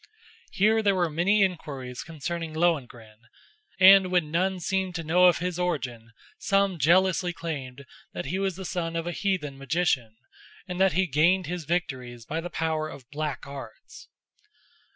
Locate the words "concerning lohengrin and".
2.01-4.09